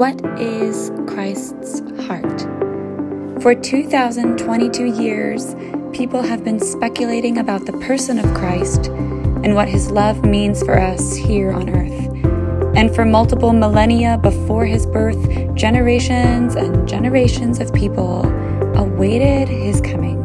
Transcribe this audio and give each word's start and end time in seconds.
What 0.00 0.24
is 0.40 0.90
Christ's 1.06 1.80
heart? 2.06 2.40
For 3.42 3.54
2022 3.54 4.86
years, 4.86 5.54
people 5.92 6.22
have 6.22 6.42
been 6.42 6.58
speculating 6.58 7.36
about 7.36 7.66
the 7.66 7.74
person 7.74 8.18
of 8.18 8.24
Christ 8.32 8.86
and 8.86 9.54
what 9.54 9.68
his 9.68 9.90
love 9.90 10.24
means 10.24 10.62
for 10.62 10.80
us 10.80 11.14
here 11.14 11.52
on 11.52 11.68
earth. 11.68 12.24
And 12.74 12.94
for 12.94 13.04
multiple 13.04 13.52
millennia 13.52 14.16
before 14.16 14.64
his 14.64 14.86
birth, 14.86 15.22
generations 15.54 16.54
and 16.54 16.88
generations 16.88 17.60
of 17.60 17.70
people 17.74 18.24
awaited 18.78 19.50
his 19.50 19.82
coming, 19.82 20.18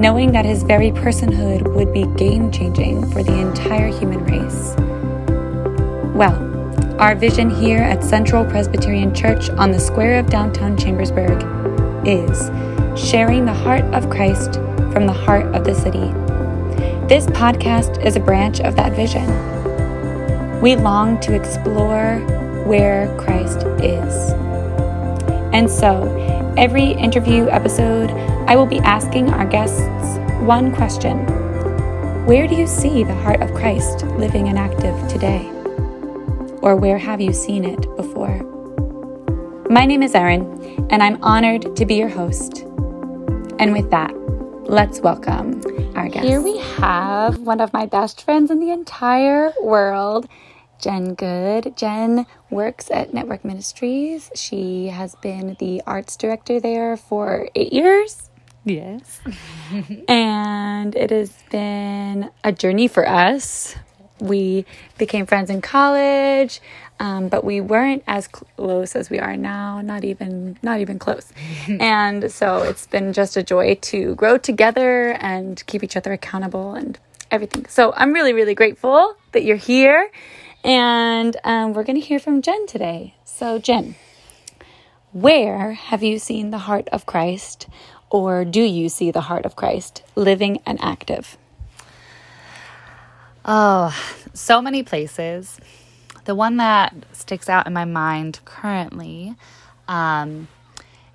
knowing 0.00 0.32
that 0.32 0.46
his 0.46 0.62
very 0.62 0.92
personhood 0.92 1.74
would 1.74 1.92
be 1.92 2.06
game 2.16 2.50
changing 2.50 3.06
for 3.10 3.22
the 3.22 3.38
entire 3.38 3.88
human 3.88 4.24
race. 4.24 4.74
Well, 6.16 6.53
our 6.98 7.16
vision 7.16 7.50
here 7.50 7.82
at 7.82 8.04
Central 8.04 8.44
Presbyterian 8.44 9.12
Church 9.12 9.50
on 9.50 9.72
the 9.72 9.80
square 9.80 10.18
of 10.18 10.30
downtown 10.30 10.76
Chambersburg 10.76 11.42
is 12.06 12.50
sharing 12.96 13.44
the 13.44 13.52
heart 13.52 13.82
of 13.92 14.08
Christ 14.10 14.54
from 14.92 15.06
the 15.06 15.12
heart 15.12 15.46
of 15.56 15.64
the 15.64 15.74
city. 15.74 16.12
This 17.08 17.26
podcast 17.26 18.04
is 18.04 18.14
a 18.14 18.20
branch 18.20 18.60
of 18.60 18.76
that 18.76 18.92
vision. 18.94 19.26
We 20.60 20.76
long 20.76 21.20
to 21.22 21.34
explore 21.34 22.18
where 22.64 23.14
Christ 23.18 23.66
is. 23.82 24.30
And 25.52 25.68
so, 25.68 26.54
every 26.56 26.92
interview 26.92 27.48
episode, 27.48 28.10
I 28.46 28.54
will 28.54 28.66
be 28.66 28.78
asking 28.78 29.30
our 29.30 29.46
guests 29.46 29.82
one 30.42 30.72
question 30.72 31.18
Where 32.24 32.46
do 32.46 32.54
you 32.54 32.68
see 32.68 33.02
the 33.02 33.14
heart 33.14 33.42
of 33.42 33.52
Christ 33.52 34.04
living 34.16 34.48
and 34.48 34.58
active 34.58 35.08
today? 35.08 35.53
Or 36.64 36.76
where 36.76 36.96
have 36.96 37.20
you 37.20 37.34
seen 37.34 37.62
it 37.62 37.82
before? 37.94 38.42
My 39.68 39.84
name 39.84 40.02
is 40.02 40.14
Erin, 40.14 40.88
and 40.88 41.02
I'm 41.02 41.22
honored 41.22 41.76
to 41.76 41.84
be 41.84 41.96
your 41.96 42.08
host. 42.08 42.60
And 43.58 43.74
with 43.74 43.90
that, 43.90 44.14
let's 44.64 44.98
welcome 45.00 45.60
our 45.94 46.08
guest. 46.08 46.24
Here 46.26 46.40
we 46.40 46.56
have 46.56 47.40
one 47.40 47.60
of 47.60 47.74
my 47.74 47.84
best 47.84 48.24
friends 48.24 48.50
in 48.50 48.60
the 48.60 48.70
entire 48.70 49.52
world, 49.60 50.26
Jen 50.80 51.12
Good. 51.12 51.76
Jen 51.76 52.24
works 52.48 52.90
at 52.90 53.12
Network 53.12 53.44
Ministries. 53.44 54.30
She 54.34 54.86
has 54.86 55.16
been 55.16 55.58
the 55.60 55.82
arts 55.86 56.16
director 56.16 56.60
there 56.60 56.96
for 56.96 57.46
eight 57.54 57.74
years. 57.74 58.30
Yes. 58.64 59.20
and 60.08 60.96
it 60.96 61.10
has 61.10 61.30
been 61.50 62.30
a 62.42 62.52
journey 62.52 62.88
for 62.88 63.06
us. 63.06 63.76
We 64.24 64.64
became 64.98 65.26
friends 65.26 65.50
in 65.50 65.60
college. 65.60 66.60
Um, 67.00 67.28
but 67.28 67.44
we 67.44 67.60
weren't 67.60 68.04
as 68.06 68.28
close 68.28 68.94
as 68.94 69.10
we 69.10 69.18
are 69.18 69.36
now 69.36 69.80
not 69.80 70.04
even 70.04 70.56
not 70.62 70.80
even 70.80 70.98
close. 70.98 71.32
And 71.68 72.30
so 72.30 72.62
it's 72.62 72.86
been 72.86 73.12
just 73.12 73.36
a 73.36 73.42
joy 73.42 73.74
to 73.90 74.14
grow 74.14 74.38
together 74.38 75.12
and 75.20 75.64
keep 75.66 75.82
each 75.82 75.96
other 75.96 76.12
accountable 76.12 76.74
and 76.74 76.98
everything. 77.30 77.66
So 77.66 77.92
i'm 77.96 78.12
really 78.12 78.32
really 78.32 78.54
grateful 78.54 79.16
that 79.32 79.44
you're 79.44 79.56
here. 79.56 80.10
And 80.62 81.36
um, 81.44 81.74
we're 81.74 81.84
going 81.84 82.00
to 82.00 82.06
hear 82.06 82.20
from 82.20 82.42
jen 82.42 82.66
today. 82.66 83.14
So 83.24 83.58
jen 83.58 83.96
where 85.12 85.72
have 85.74 86.02
you 86.02 86.18
seen 86.18 86.50
the 86.50 86.58
heart 86.58 86.88
of 86.88 87.06
christ 87.06 87.68
or 88.10 88.44
do 88.44 88.60
you 88.60 88.88
see 88.88 89.12
the 89.12 89.20
heart 89.22 89.46
of 89.46 89.54
christ 89.54 90.02
living 90.16 90.60
and 90.66 90.76
active 90.82 91.38
oh 93.44 93.94
so 94.32 94.60
many 94.62 94.82
places 94.82 95.58
the 96.24 96.34
one 96.34 96.56
that 96.56 96.94
sticks 97.12 97.48
out 97.48 97.66
in 97.66 97.72
my 97.72 97.84
mind 97.84 98.40
currently 98.44 99.34
um, 99.88 100.48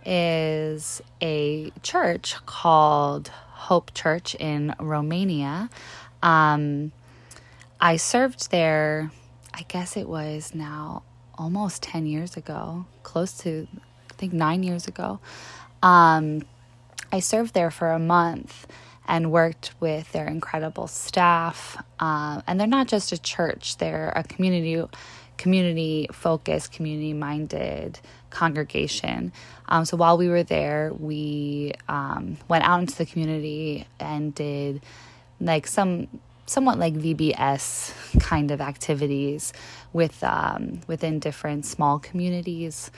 is 0.05 1.01
a 1.21 1.71
church 1.81 2.35
called 2.45 3.29
Hope 3.29 3.93
Church 3.93 4.35
in 4.35 4.75
Romania. 4.79 5.69
Um, 6.21 6.91
I 7.81 7.97
served 7.97 8.51
there, 8.51 9.11
I 9.53 9.63
guess 9.63 9.97
it 9.97 10.07
was 10.07 10.53
now 10.53 11.03
almost 11.37 11.83
10 11.83 12.05
years 12.05 12.37
ago, 12.37 12.85
close 13.03 13.33
to, 13.39 13.67
I 14.11 14.13
think, 14.15 14.33
nine 14.33 14.63
years 14.63 14.87
ago. 14.87 15.19
Um, 15.81 16.43
I 17.11 17.19
served 17.19 17.53
there 17.53 17.71
for 17.71 17.91
a 17.91 17.99
month 17.99 18.67
and 19.09 19.31
worked 19.31 19.73
with 19.81 20.09
their 20.13 20.27
incredible 20.27 20.87
staff. 20.87 21.83
Um, 21.99 22.43
and 22.47 22.59
they're 22.59 22.67
not 22.67 22.87
just 22.87 23.11
a 23.11 23.17
church; 23.17 23.77
they're 23.77 24.13
a 24.15 24.23
community, 24.23 24.81
community 25.37 26.07
focused, 26.13 26.71
community 26.71 27.11
minded 27.13 27.99
congregation. 28.29 29.33
Um, 29.67 29.83
so 29.83 29.97
while 29.97 30.17
we 30.17 30.29
were 30.29 30.43
there, 30.43 30.93
we 30.97 31.73
um, 31.89 32.37
went 32.47 32.63
out 32.63 32.79
into 32.79 32.95
the 32.95 33.05
community 33.05 33.85
and 33.99 34.33
did 34.33 34.81
like 35.41 35.67
some 35.67 36.07
somewhat 36.45 36.79
like 36.79 36.93
VBS 36.93 38.19
kind 38.21 38.51
of 38.51 38.61
activities 38.61 39.53
with 39.91 40.23
um, 40.23 40.81
within 40.87 41.19
different 41.19 41.65
small 41.65 41.99
communities 41.99 42.91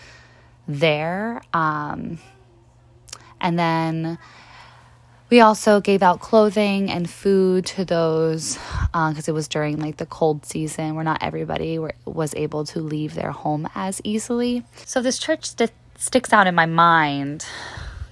there. 0.67 1.41
Um, 1.53 2.19
and 3.39 3.57
then 3.57 4.17
we 5.31 5.39
also 5.39 5.79
gave 5.79 6.03
out 6.03 6.19
clothing 6.19 6.91
and 6.91 7.09
food 7.09 7.65
to 7.65 7.85
those 7.85 8.55
because 8.91 9.29
uh, 9.29 9.31
it 9.31 9.33
was 9.33 9.47
during 9.47 9.79
like 9.79 9.95
the 9.95 10.05
cold 10.05 10.45
season 10.45 10.93
where 10.93 11.05
not 11.05 11.23
everybody 11.23 11.79
were, 11.79 11.93
was 12.05 12.35
able 12.35 12.65
to 12.65 12.81
leave 12.81 13.15
their 13.15 13.31
home 13.31 13.67
as 13.73 14.01
easily. 14.03 14.63
So 14.85 15.01
this 15.01 15.17
church 15.17 15.45
st- 15.45 15.71
sticks 15.97 16.33
out 16.33 16.47
in 16.47 16.53
my 16.53 16.65
mind 16.65 17.45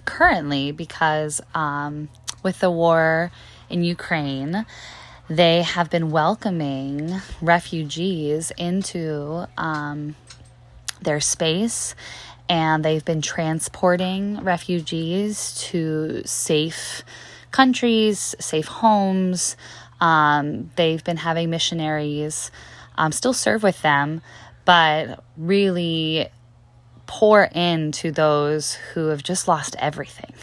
currently 0.06 0.72
because 0.72 1.42
um, 1.54 2.08
with 2.42 2.62
the 2.62 2.72
war 2.72 3.32
in 3.70 3.84
Ukraine, 3.84 4.66
they 5.30 5.62
have 5.62 5.90
been 5.90 6.12
welcoming 6.12 7.20
refugees 7.42 8.54
into 8.58 9.46
um, 9.58 10.16
their 11.02 11.20
space 11.20 11.96
and 12.50 12.84
they've 12.84 13.06
been 13.06 13.22
transporting 13.22 14.44
refugees 14.44 15.54
to 15.70 16.24
safe 16.26 17.04
countries, 17.52 18.36
safe 18.40 18.68
homes. 18.68 19.56
Um, 20.02 20.72
they've 20.76 21.04
been 21.04 21.18
having 21.18 21.50
missionaries 21.50 22.52
um, 23.00 23.12
still 23.12 23.34
serve 23.34 23.64
with 23.64 23.82
them, 23.82 24.22
but 24.66 25.24
really 25.38 26.28
pour 27.08 27.46
into 27.46 28.12
those 28.12 28.74
who 28.74 29.08
have 29.08 29.24
just 29.24 29.48
lost 29.48 29.76
everything 29.80 30.34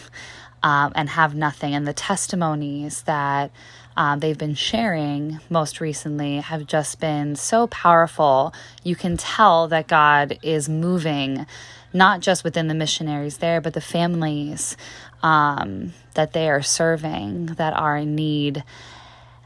um, 0.63 0.91
and 0.97 1.09
have 1.11 1.35
nothing. 1.35 1.75
And 1.75 1.87
the 1.87 1.93
testimonies 1.93 3.03
that 3.03 3.53
um, 3.97 4.21
they've 4.21 4.37
been 4.37 4.55
sharing 4.55 5.41
most 5.49 5.81
recently 5.81 6.39
have 6.39 6.67
just 6.67 7.01
been 7.01 7.35
so 7.35 7.67
powerful. 7.69 8.53
You 8.85 8.95
can 8.95 9.17
tell 9.17 9.69
that 9.69 9.89
God 9.89 10.39
is 10.43 10.69
moving 10.69 11.47
not 11.93 12.21
just 12.21 12.45
within 12.45 12.69
the 12.69 12.75
missionaries 12.75 13.39
there, 13.39 13.61
but 13.61 13.73
the 13.73 13.81
families 13.81 14.77
um, 15.23 15.95
that 16.15 16.33
they 16.35 16.49
are 16.51 16.63
serving 16.63 17.47
that 17.57 17.73
are 17.73 17.97
in 17.97 18.15
need. 18.15 18.63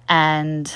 And 0.09 0.72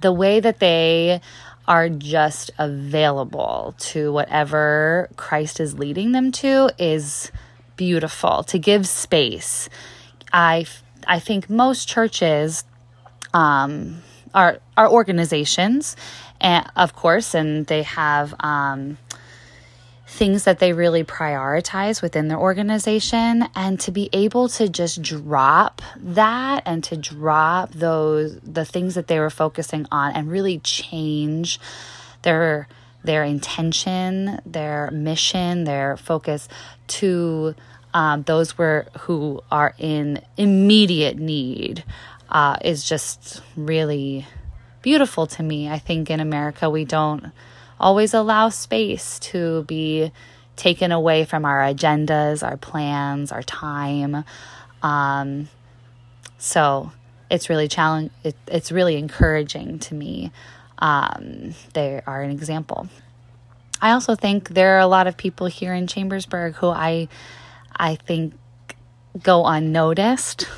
the 0.00 0.12
way 0.12 0.40
that 0.40 0.58
they 0.58 1.20
are 1.66 1.88
just 1.88 2.50
available 2.58 3.74
to 3.78 4.12
whatever 4.12 5.08
Christ 5.16 5.60
is 5.60 5.78
leading 5.78 6.12
them 6.12 6.32
to 6.32 6.70
is 6.76 7.32
beautiful 7.76 8.42
to 8.42 8.58
give 8.58 8.86
space. 8.86 9.70
I 10.32 10.66
I 11.06 11.18
think 11.18 11.50
most 11.50 11.88
churches 11.88 12.64
um, 13.34 14.02
are 14.34 14.58
are 14.76 14.90
organizations, 14.90 15.96
and 16.40 16.66
of 16.76 16.94
course, 16.94 17.34
and 17.34 17.66
they 17.66 17.82
have 17.82 18.34
um, 18.40 18.98
things 20.06 20.44
that 20.44 20.58
they 20.58 20.72
really 20.72 21.04
prioritize 21.04 22.02
within 22.02 22.28
their 22.28 22.38
organization. 22.38 23.46
And 23.54 23.80
to 23.80 23.90
be 23.90 24.10
able 24.12 24.48
to 24.50 24.68
just 24.68 25.00
drop 25.02 25.80
that 25.96 26.62
and 26.66 26.84
to 26.84 26.96
drop 26.96 27.72
those 27.72 28.38
the 28.40 28.64
things 28.64 28.94
that 28.94 29.06
they 29.06 29.18
were 29.18 29.30
focusing 29.30 29.86
on 29.90 30.12
and 30.12 30.30
really 30.30 30.58
change 30.58 31.58
their 32.22 32.68
their 33.04 33.24
intention 33.24 34.38
their 34.46 34.88
mission 34.92 35.64
their 35.64 35.96
focus 35.96 36.48
to 36.86 37.54
um, 37.94 38.22
those 38.22 38.56
were 38.56 38.86
who 39.00 39.40
are 39.50 39.74
in 39.78 40.20
immediate 40.36 41.18
need 41.18 41.84
uh, 42.30 42.56
is 42.64 42.84
just 42.84 43.42
really 43.56 44.26
beautiful 44.80 45.26
to 45.26 45.42
me 45.42 45.68
i 45.68 45.78
think 45.78 46.10
in 46.10 46.20
america 46.20 46.68
we 46.68 46.84
don't 46.84 47.26
always 47.78 48.14
allow 48.14 48.48
space 48.48 49.18
to 49.18 49.64
be 49.64 50.10
taken 50.56 50.92
away 50.92 51.24
from 51.24 51.44
our 51.44 51.60
agendas, 51.60 52.46
our 52.46 52.56
plans, 52.56 53.32
our 53.32 53.42
time. 53.42 54.24
Um, 54.82 55.48
so 56.38 56.92
it's 57.30 57.48
really 57.48 57.68
challenge. 57.68 58.10
It, 58.22 58.36
it's 58.46 58.70
really 58.70 58.96
encouraging 58.96 59.78
to 59.80 59.94
me. 59.94 60.30
Um, 60.78 61.54
they 61.74 62.02
are 62.06 62.22
an 62.22 62.30
example. 62.30 62.88
I 63.80 63.92
also 63.92 64.14
think 64.14 64.50
there 64.50 64.76
are 64.76 64.80
a 64.80 64.86
lot 64.86 65.06
of 65.06 65.16
people 65.16 65.46
here 65.46 65.74
in 65.74 65.86
Chambersburg 65.86 66.54
who 66.54 66.68
I 66.68 67.08
I 67.76 67.96
think 67.96 68.34
go 69.22 69.46
unnoticed 69.46 70.48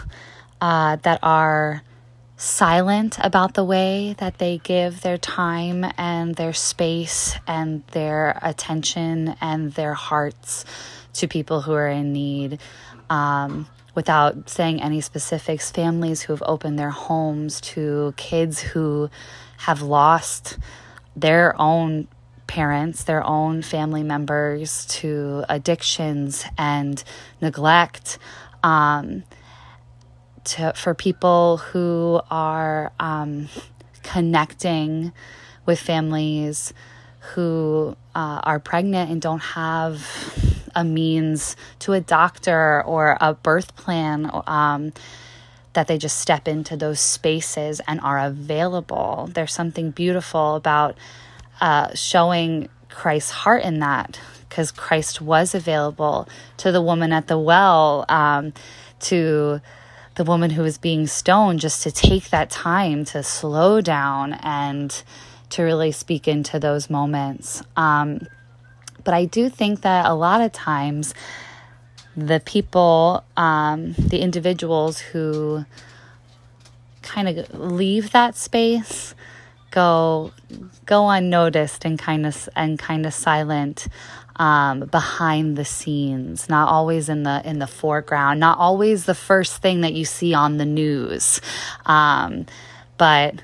uh, 0.60 0.96
that 0.96 1.18
are 1.22 1.82
silent 2.36 3.16
about 3.20 3.54
the 3.54 3.64
way 3.64 4.14
that 4.18 4.38
they 4.38 4.58
give 4.58 5.00
their 5.02 5.18
time 5.18 5.84
and 5.96 6.34
their 6.34 6.52
space 6.52 7.36
and 7.46 7.86
their 7.88 8.38
attention 8.42 9.34
and 9.40 9.72
their 9.72 9.94
hearts 9.94 10.64
to 11.14 11.28
people 11.28 11.62
who 11.62 11.72
are 11.72 11.88
in 11.88 12.12
need. 12.12 12.58
Um, 13.08 13.66
without 13.94 14.48
saying 14.50 14.82
any 14.82 15.00
specifics, 15.00 15.70
families 15.70 16.22
who 16.22 16.32
have 16.32 16.42
opened 16.46 16.78
their 16.78 16.90
homes 16.90 17.60
to 17.60 18.12
kids 18.16 18.60
who 18.60 19.08
have 19.58 19.82
lost 19.82 20.58
their 21.14 21.54
own 21.60 22.08
parents, 22.54 23.02
their 23.02 23.26
own 23.26 23.62
family 23.62 24.04
members 24.04 24.86
to 24.86 25.44
addictions 25.48 26.44
and 26.56 27.02
neglect. 27.40 28.16
Um, 28.62 29.24
to, 30.44 30.72
for 30.76 30.94
people 30.94 31.56
who 31.56 32.20
are 32.30 32.92
um, 33.00 33.48
connecting 34.04 35.12
with 35.66 35.80
families 35.80 36.72
who 37.32 37.96
uh, 38.14 38.40
are 38.44 38.60
pregnant 38.60 39.10
and 39.10 39.20
don't 39.20 39.42
have 39.42 40.06
a 40.76 40.84
means 40.84 41.56
to 41.80 41.92
a 41.92 42.00
doctor 42.00 42.84
or 42.84 43.18
a 43.20 43.34
birth 43.34 43.74
plan, 43.74 44.30
um, 44.46 44.92
that 45.72 45.88
they 45.88 45.98
just 45.98 46.20
step 46.20 46.46
into 46.46 46.76
those 46.76 47.00
spaces 47.00 47.80
and 47.88 48.00
are 48.00 48.20
available. 48.20 49.28
There's 49.34 49.52
something 49.52 49.90
beautiful 49.90 50.54
about 50.54 50.96
uh, 51.64 51.94
showing 51.94 52.68
Christ's 52.90 53.30
heart 53.30 53.62
in 53.62 53.78
that 53.78 54.20
because 54.46 54.70
Christ 54.70 55.22
was 55.22 55.54
available 55.54 56.28
to 56.58 56.70
the 56.70 56.82
woman 56.82 57.10
at 57.10 57.26
the 57.26 57.38
well, 57.38 58.04
um, 58.10 58.52
to 59.00 59.62
the 60.16 60.24
woman 60.24 60.50
who 60.50 60.60
was 60.60 60.76
being 60.76 61.06
stoned 61.06 61.60
just 61.60 61.82
to 61.84 61.90
take 61.90 62.28
that 62.28 62.50
time 62.50 63.06
to 63.06 63.22
slow 63.22 63.80
down 63.80 64.34
and 64.42 65.02
to 65.48 65.62
really 65.62 65.90
speak 65.90 66.28
into 66.28 66.58
those 66.58 66.90
moments. 66.90 67.62
Um, 67.78 68.20
but 69.02 69.14
I 69.14 69.24
do 69.24 69.48
think 69.48 69.80
that 69.80 70.04
a 70.04 70.12
lot 70.12 70.42
of 70.42 70.52
times 70.52 71.14
the 72.14 72.40
people, 72.44 73.24
um, 73.38 73.94
the 73.94 74.20
individuals 74.20 74.98
who 74.98 75.64
kind 77.00 77.26
of 77.26 77.58
leave 77.58 78.12
that 78.12 78.36
space 78.36 79.14
go 79.74 80.30
go 80.86 81.08
unnoticed 81.10 81.84
and 81.84 81.98
kind 81.98 82.24
of 82.24 82.48
and 82.54 82.78
kind 82.78 83.04
of 83.04 83.12
silent 83.12 83.88
um, 84.36 84.80
behind 84.80 85.56
the 85.56 85.64
scenes, 85.64 86.48
not 86.48 86.68
always 86.68 87.08
in 87.08 87.24
the 87.24 87.42
in 87.44 87.58
the 87.58 87.66
foreground, 87.66 88.40
not 88.40 88.58
always 88.58 89.04
the 89.04 89.14
first 89.14 89.60
thing 89.60 89.80
that 89.80 89.92
you 89.92 90.04
see 90.04 90.32
on 90.32 90.58
the 90.58 90.64
news, 90.64 91.40
um, 91.86 92.46
but 92.96 93.42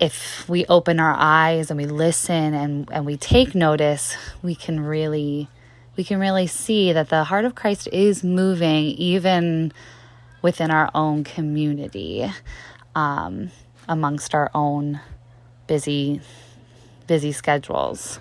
if 0.00 0.48
we 0.48 0.64
open 0.66 0.98
our 0.98 1.14
eyes 1.18 1.70
and 1.70 1.76
we 1.76 1.84
listen 1.84 2.54
and, 2.54 2.88
and 2.90 3.04
we 3.04 3.18
take 3.18 3.54
notice, 3.54 4.16
we 4.42 4.54
can 4.54 4.80
really 4.80 5.48
we 5.96 6.04
can 6.04 6.18
really 6.18 6.46
see 6.46 6.92
that 6.92 7.10
the 7.10 7.24
heart 7.24 7.44
of 7.44 7.54
Christ 7.54 7.86
is 7.92 8.24
moving 8.24 8.86
even 8.86 9.72
within 10.40 10.70
our 10.70 10.90
own 10.94 11.24
community, 11.24 12.32
um, 12.94 13.50
amongst 13.90 14.34
our 14.34 14.50
own 14.54 15.00
busy 15.66 16.22
busy 17.06 17.32
schedules. 17.32 18.20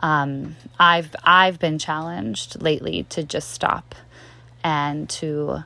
Um, 0.00 0.56
I've 0.80 1.14
I've 1.22 1.60
been 1.60 1.78
challenged 1.78 2.60
lately 2.60 3.04
to 3.10 3.22
just 3.22 3.50
stop 3.50 3.94
and 4.64 5.08
to 5.10 5.62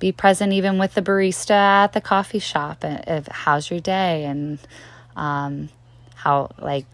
be 0.00 0.10
present 0.12 0.52
even 0.52 0.78
with 0.78 0.94
the 0.94 1.02
barista 1.02 1.50
at 1.50 1.92
the 1.92 2.00
coffee 2.00 2.40
shop 2.40 2.84
of 2.84 3.28
how's 3.28 3.70
your 3.70 3.80
day 3.80 4.24
and 4.24 4.58
um, 5.14 5.68
how 6.16 6.50
like 6.58 6.86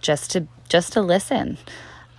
just 0.00 0.30
to 0.30 0.46
just 0.68 0.94
to 0.94 1.02
listen 1.02 1.58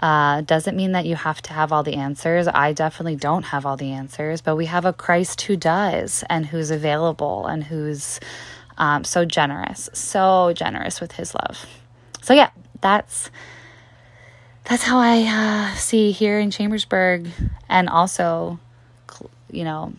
uh, 0.02 0.42
doesn't 0.42 0.76
mean 0.76 0.94
that 0.94 1.06
you 1.06 1.16
have 1.16 1.42
to 1.44 1.54
have 1.54 1.72
all 1.72 1.84
the 1.84 1.96
answers. 1.96 2.48
I 2.48 2.74
definitely 2.74 3.16
don't 3.16 3.44
have 3.44 3.66
all 3.66 3.78
the 3.78 3.92
answers, 3.92 4.42
but 4.42 4.56
we 4.56 4.66
have 4.66 4.86
a 4.86 4.94
Christ 4.94 5.42
who 5.42 5.56
does 5.56 6.24
and 6.30 6.46
who's 6.46 6.72
available 6.72 7.46
and 7.46 7.64
who's 7.64 8.20
um, 8.78 9.04
so 9.04 9.26
generous, 9.26 9.90
so 9.94 10.54
generous 10.56 11.00
with 11.00 11.12
his 11.14 11.36
love. 11.36 11.66
So, 12.22 12.34
yeah, 12.34 12.50
that's 12.82 13.30
that's 14.64 14.84
how 14.84 15.00
I 15.00 15.24
uh, 15.72 15.76
see 15.76 16.12
here 16.12 16.40
in 16.40 16.50
Chambersburg 16.50 17.28
and 17.70 17.90
also, 17.90 18.60
you 19.52 19.64
know, 19.64 19.94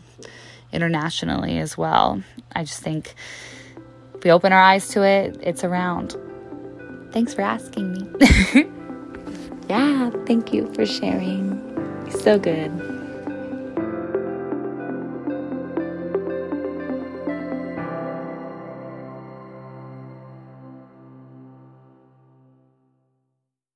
internationally 0.73 1.59
as 1.59 1.77
well. 1.77 2.23
I 2.55 2.65
just 2.65 2.81
think 2.81 3.15
if 4.15 4.25
we 4.25 4.31
open 4.31 4.53
our 4.53 4.63
eyes 4.63 4.89
to 4.91 5.03
it, 5.03 5.39
it's 5.43 5.63
around. 5.65 6.17
Thanks 7.13 7.35
for 7.35 7.43
asking 7.43 7.93
me. 7.93 8.65
yeah, 9.73 10.11
thank 10.27 10.53
you 10.53 10.71
for 10.75 10.85
sharing. 10.85 11.57
So 12.11 12.39
good. 12.39 12.92